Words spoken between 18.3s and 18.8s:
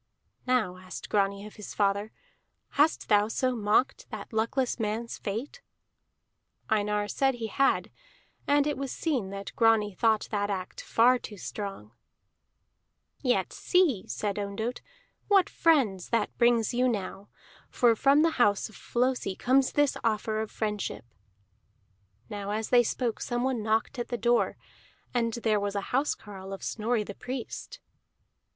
house of